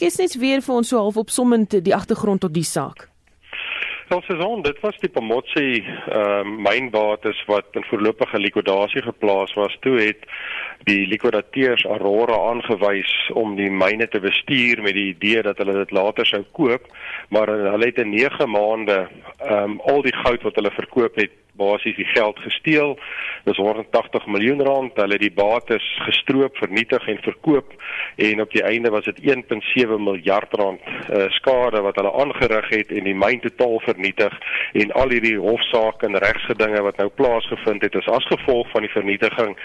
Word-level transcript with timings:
skets 0.00 0.16
net 0.16 0.34
weer 0.40 0.62
vir 0.64 0.74
ons 0.80 0.88
so 0.88 0.96
half 0.96 1.18
opsommend 1.20 1.76
die 1.84 1.92
agtergrond 1.94 2.40
tot 2.40 2.54
die 2.56 2.64
saak. 2.64 3.08
Wel 4.10 4.22
seisoen, 4.26 4.62
dit 4.66 4.78
was 4.82 4.96
die 4.98 5.10
Pomotsi 5.12 5.84
ehm 5.84 6.56
uh, 6.56 6.62
mynbates 6.64 7.44
wat 7.46 7.76
in 7.78 7.84
voorlopige 7.86 8.40
likwidasie 8.40 9.02
geplaas 9.04 9.52
was. 9.54 9.76
Toe 9.84 10.00
het 10.00 10.24
die 10.88 11.04
likwidateurs 11.06 11.84
Aurora 11.84 12.38
aangewys 12.48 13.12
om 13.38 13.54
die 13.60 13.68
myne 13.70 14.08
te 14.08 14.18
bestuur 14.24 14.82
met 14.82 14.96
die 14.96 15.12
idee 15.12 15.44
dat 15.46 15.60
hulle 15.62 15.76
dit 15.84 15.94
later 15.94 16.26
sou 16.26 16.42
koop, 16.58 16.88
maar 17.28 17.52
hulle 17.52 17.86
het 17.86 18.00
in 18.02 18.10
9 18.16 18.50
maande 18.50 18.98
ehm 19.04 19.76
um, 19.76 19.78
al 19.92 20.02
die 20.02 20.16
goud 20.24 20.48
wat 20.48 20.58
hulle 20.58 20.74
verkoop 20.80 21.20
het 21.20 21.36
basies 21.60 21.96
die 22.00 22.08
geld 22.14 22.38
gesteel. 22.46 22.96
Dis 23.44 23.60
180 23.60 24.26
miljoen 24.26 24.64
rand. 24.64 24.96
Hulle 24.96 25.18
het 25.18 25.26
die 25.26 25.34
bates 25.34 25.86
gestroop, 26.08 26.56
vernietig 26.56 27.06
en 27.08 27.22
verkoop 27.28 27.76
en 28.16 28.40
op 28.40 28.50
die 28.50 28.62
einde 28.62 28.90
was 28.90 29.04
dit 29.04 29.20
1.7 29.20 29.98
miljard 29.98 30.52
rand 30.52 30.80
uh, 30.86 31.28
skade 31.28 31.80
wat 31.80 31.96
hulle 31.96 32.12
aangerig 32.22 32.68
het 32.68 32.92
en 32.92 33.06
die 33.08 33.14
myn 33.14 33.40
totaal 33.40 33.78
vernietig 33.84 34.34
en 34.82 34.92
al 35.02 35.14
hierdie 35.14 35.36
hofsaake 35.40 36.06
en 36.08 36.18
regsgedinge 36.24 36.82
wat 36.86 37.00
nou 37.02 37.08
plaasgevind 37.20 37.86
het 37.86 37.96
is 38.00 38.08
as 38.08 38.26
gevolg 38.32 38.70
van 38.74 38.86
die 38.86 38.92
vernietiging 38.92 39.56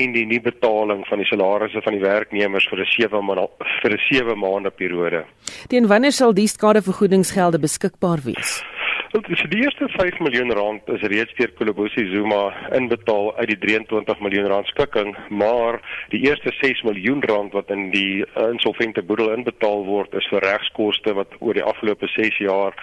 en 0.00 0.16
die 0.16 0.26
nie 0.26 0.40
betaling 0.40 1.04
van 1.08 1.22
die 1.22 1.28
salarisse 1.30 1.82
van 1.84 1.96
die 1.96 2.04
werknemers 2.04 2.68
vir 2.70 2.84
'n 2.84 2.90
7 2.96 3.24
maande 3.24 3.48
vir 3.82 3.92
'n 3.92 4.02
7 4.10 4.38
maande 4.38 4.70
periode. 4.70 5.24
Teen 5.68 5.86
wanneer 5.86 6.12
sal 6.12 6.34
die 6.34 6.48
skadevergoedingsgelde 6.48 7.58
beskikbaar 7.58 8.20
wees? 8.24 8.62
So 9.10 9.18
die 9.18 9.64
eerste 9.64 9.88
5 9.88 10.20
miljoen 10.22 10.52
rand 10.54 10.86
is 10.94 11.02
reeds 11.10 11.32
deur 11.34 11.50
Kolobosi 11.58 12.04
Zuma 12.12 12.52
inbetaal 12.78 13.32
uit 13.40 13.48
die 13.50 13.56
23 13.58 14.20
miljoen 14.22 14.46
rand 14.52 14.68
skikking, 14.70 15.16
maar 15.34 15.80
die 16.12 16.20
eerste 16.28 16.52
6 16.60 16.84
miljoen 16.86 17.24
rand 17.26 17.56
wat 17.58 17.72
in 17.74 17.88
die 17.90 18.22
insolvente 18.44 19.02
boedel 19.02 19.32
inbetaal 19.34 19.82
word 19.88 20.14
is 20.14 20.28
vir 20.30 20.46
regskoste 20.46 21.16
wat 21.18 21.34
oor 21.40 21.58
die 21.58 21.66
afgelope 21.66 22.06
6 22.14 22.38
jaar 22.44 22.78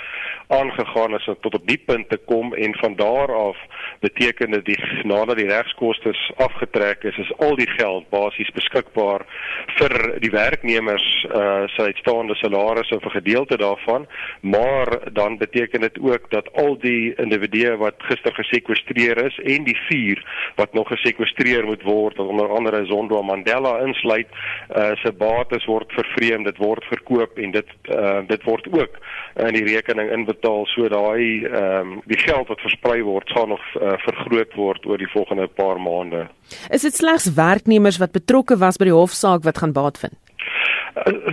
aangegaan 0.51 1.15
is 1.15 1.29
tot 1.45 1.55
op 1.55 1.63
die 1.67 1.79
punt 1.79 2.09
te 2.11 2.19
kom 2.27 2.51
en 2.53 2.75
van 2.81 2.99
daar 2.99 3.31
af 3.35 3.63
beteken 4.03 4.51
dit 4.51 4.65
die 4.73 4.77
nadat 5.07 5.39
die 5.39 5.47
regskoste 5.47 6.11
afgetrek 6.43 7.07
is, 7.07 7.17
is 7.23 7.31
al 7.39 7.55
die 7.55 7.69
geld 7.77 8.09
basies 8.11 8.51
beskikbaar 8.59 9.23
vir 9.79 9.95
die 10.19 10.33
werknemers 10.35 11.07
uh 11.31 11.63
se 11.71 11.87
uitstaande 11.87 12.35
salarisse 12.35 12.95
of 12.95 13.05
'n 13.05 13.15
gedeelte 13.19 13.57
daarvan, 13.57 14.07
maar 14.41 15.13
dan 15.13 15.37
beteken 15.37 15.81
dit 15.81 15.99
ook 15.99 16.16
ook 16.17 16.29
dat 16.33 16.49
al 16.53 16.77
die 16.81 17.13
individue 17.21 17.75
wat 17.77 17.95
gister 18.09 18.33
gesekwestreer 18.33 19.19
is 19.25 19.37
en 19.43 19.63
die 19.67 19.77
vier 19.87 20.21
wat 20.55 20.73
nog 20.73 20.89
gesekwestreer 20.91 21.65
moet 21.65 21.83
word 21.83 22.19
onder 22.19 22.49
andere 22.49 22.85
Zondo 22.85 23.21
Mandela 23.23 23.77
insluit 23.85 24.27
uh, 24.33 24.91
se 25.03 25.11
bates 25.11 25.65
word 25.65 25.91
vervreem 25.95 26.43
dit 26.43 26.57
word 26.57 26.83
verkoop 26.89 27.37
en 27.37 27.51
dit 27.51 27.73
uh, 27.93 28.19
dit 28.27 28.43
word 28.43 28.67
ook 28.73 28.99
in 29.47 29.53
die 29.53 29.65
rekening 29.67 30.11
inbetaal. 30.11 30.65
So 30.73 30.89
daai 30.89 31.45
um, 31.45 31.97
die 32.09 32.19
geld 32.19 32.49
wat 32.49 32.63
versprei 32.65 33.01
word 33.05 33.29
sal 33.33 33.49
nog 33.53 33.63
uh, 33.77 33.95
vergroot 34.05 34.55
word 34.57 34.85
oor 34.85 35.01
die 35.01 35.11
volgende 35.13 35.47
paar 35.47 35.81
maande. 35.81 36.27
Is 36.73 36.87
dit 36.87 36.95
slegs 36.95 37.29
werknemers 37.37 38.01
wat 38.01 38.15
betrokke 38.15 38.57
was 38.57 38.79
by 38.81 38.89
die 38.89 38.97
hofsaak 38.97 39.45
wat 39.47 39.61
gaan 39.61 39.75
baat 39.75 40.01
vind 40.01 40.26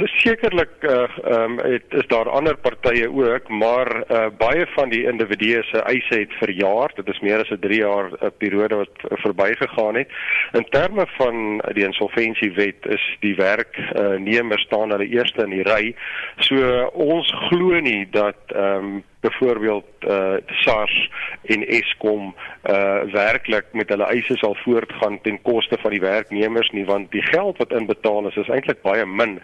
Sekerlik 0.04 0.70
uh, 0.80 1.06
um, 1.24 1.58
het, 1.58 1.84
is 1.88 2.06
daar 2.06 2.28
ander 2.28 2.56
partye 2.56 3.08
ook, 3.10 3.48
maar 3.48 3.88
uh, 3.96 4.26
baie 4.38 4.66
van 4.66 4.88
die 4.88 5.04
individue 5.06 5.62
se 5.62 5.78
eise 5.82 6.18
het 6.18 6.32
verjaar. 6.32 6.92
Dit 6.94 7.08
is 7.08 7.20
meer 7.20 7.40
as 7.40 7.50
'n 7.50 7.60
3 7.60 7.78
jaar 7.78 8.10
uh, 8.12 8.28
periode 8.38 8.74
wat 8.74 8.96
uh, 8.98 9.18
verbygegaan 9.22 9.94
het. 9.94 10.08
In 10.52 10.66
terme 10.70 11.06
van 11.16 11.62
die 11.72 11.84
insolventiewet 11.84 12.86
is 12.86 13.16
die 13.20 13.34
werknemer 13.34 14.58
uh, 14.58 14.64
staan 14.64 14.90
hulle 14.90 15.08
eerste 15.08 15.42
in 15.42 15.50
die 15.50 15.62
ry. 15.62 15.94
So 16.38 16.88
ons 16.92 17.32
glo 17.48 17.80
nie 17.80 18.06
dat 18.10 18.36
ehm 18.46 18.84
um, 18.84 19.02
byvoorbeeld 19.24 20.08
uh 20.08 20.36
SARS 20.62 21.10
en 21.52 21.66
Eskom 21.66 22.34
uh 22.70 23.02
werklik 23.12 23.72
met 23.72 23.88
hulle 23.88 24.08
eise 24.12 24.36
sal 24.36 24.56
voortgaan 24.64 25.20
ten 25.22 25.38
koste 25.42 25.78
van 25.80 25.94
die 25.96 26.02
werknemers 26.04 26.70
nie 26.76 26.84
want 26.84 27.10
die 27.12 27.24
geld 27.30 27.58
wat 27.62 27.72
inbetaal 27.72 28.28
is 28.28 28.36
is 28.42 28.50
eintlik 28.52 28.82
baie 28.82 29.06
min. 29.06 29.38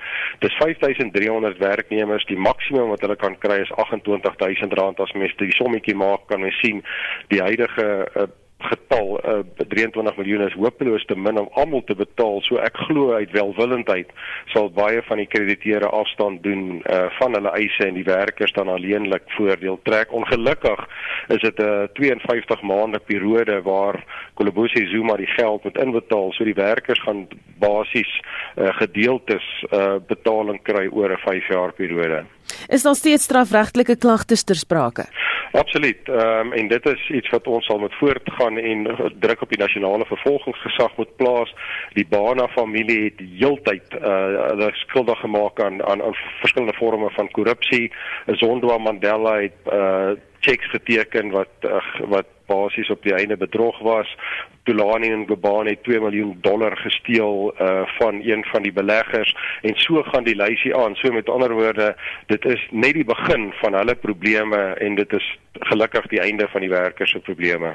Dis 0.45 0.57
5300 0.61 1.59
werknemers, 1.59 2.27
die 2.29 2.39
maksimum 2.39 2.93
wat 2.93 3.01
hulle 3.07 3.17
kan 3.17 3.39
kry 3.39 3.61
is 3.65 3.73
28000 3.77 4.77
rand 4.81 5.01
as 5.01 5.13
mens 5.13 5.37
die 5.41 5.53
sommetjie 5.57 5.97
maak 5.97 6.29
kan 6.29 6.45
mens 6.45 6.61
sien 6.61 6.85
die 7.33 7.43
huidige 7.43 7.89
uh, 8.17 8.29
getal 8.63 9.21
uh, 9.25 9.41
23 9.69 10.17
miljoen 10.17 10.47
is 10.47 10.57
hopeloos 10.59 11.05
te 11.09 11.17
min 11.17 11.39
om 11.39 11.49
almal 11.61 11.83
te 11.87 11.95
betaal. 11.95 12.41
So 12.47 12.61
ek 12.63 12.77
glo 12.87 13.15
uit 13.17 13.33
welwillendheid 13.37 14.13
sal 14.55 14.71
baie 14.75 15.03
van 15.09 15.23
die 15.23 15.29
krediteure 15.31 15.89
afstand 16.01 16.43
doen 16.43 16.81
uh, 16.81 17.07
van 17.19 17.37
hulle 17.39 17.53
eise 17.59 17.87
en 17.87 17.99
die 17.99 18.07
werkers 18.07 18.53
dan 18.57 18.69
alleenlik 18.69 19.27
voordeel 19.37 19.81
trek. 19.89 20.13
Ongelukkig 20.13 20.87
is 21.29 21.41
dit 21.41 21.59
'n 21.59 21.87
uh, 21.87 21.89
52 21.95 22.63
maande 22.63 22.99
periode 22.99 23.63
waar 23.63 24.05
Kolobosi 24.35 24.87
Zuma 24.87 25.17
die 25.17 25.31
geld 25.37 25.65
moet 25.65 25.79
inbetaal. 25.79 26.33
So 26.33 26.45
die 26.45 26.55
werkers 26.55 27.01
gaan 27.03 27.29
basies 27.59 28.13
uh, 28.57 28.69
gedeeltes 28.83 29.47
uh, 29.71 29.97
betaling 30.07 30.63
kry 30.63 30.89
oor 30.93 31.13
'n 31.13 31.25
5 31.25 31.49
jaar 31.49 31.73
periode. 31.73 32.25
Is 32.69 32.83
daar 32.83 32.95
steeds 32.95 33.25
strafregtelike 33.25 33.97
klagtes 33.97 34.45
ter 34.45 34.57
sprake? 34.57 35.05
Absoluut. 35.53 36.09
Ehm 36.09 36.47
um, 36.47 36.53
en 36.53 36.69
dit 36.69 36.87
is 36.87 37.09
iets 37.11 37.29
wat 37.31 37.47
ons 37.47 37.67
sal 37.67 37.79
moet 37.79 37.95
voortgaan 37.95 38.59
en 38.59 38.87
druk 39.19 39.43
op 39.43 39.49
die 39.49 39.59
nasionale 39.59 40.07
vervolgingsgesag 40.07 40.97
moet 40.97 41.17
plaas. 41.17 41.55
Die 41.93 42.07
Bana 42.09 42.49
familie 42.49 43.05
het 43.05 43.23
heeltyd 43.39 43.95
uh 43.95 44.47
hulle 44.49 44.71
skuldig 44.73 45.21
gemaak 45.21 45.63
aan 45.63 45.83
aan, 45.85 46.03
aan 46.03 46.15
verskillende 46.41 46.77
forme 46.77 47.11
van 47.11 47.31
korrupsie. 47.31 47.93
Zondo 48.27 48.79
Mandela 48.79 49.41
het 49.41 49.73
uh 49.73 50.11
checks 50.41 50.71
geteken 50.71 51.31
wat 51.31 51.53
uh, 51.61 51.83
wat 52.09 52.27
basies 52.53 52.91
op 52.91 53.03
die 53.03 53.15
einde 53.15 53.37
bedrog 53.37 53.79
was. 53.87 54.17
Tulani 54.63 55.11
en 55.13 55.27
Gobane 55.29 55.71
het 55.71 55.83
2 55.83 56.01
miljoen 56.01 56.39
dollar 56.41 56.77
gesteel 56.77 57.55
uh 57.61 57.83
van 57.99 58.21
een 58.25 58.45
van 58.53 58.63
die 58.63 58.73
beleggers 58.73 59.35
en 59.63 59.77
so 59.77 60.03
gaan 60.03 60.25
die 60.25 60.37
lysie 60.37 60.77
aan. 60.77 60.95
So 60.95 61.13
met 61.13 61.29
ander 61.29 61.53
woorde, 61.53 61.95
dit 62.27 62.45
is 62.45 62.67
net 62.71 62.95
die 62.95 63.05
begin 63.05 63.53
van 63.63 63.75
hulle 63.75 63.95
probleme 63.95 64.63
en 64.87 64.95
dit 64.95 65.13
is 65.13 65.39
gelukkig 65.73 66.07
die 66.07 66.21
einde 66.21 66.49
van 66.49 66.61
die 66.61 66.71
werkers 66.71 67.11
se 67.11 67.19
probleme. 67.19 67.75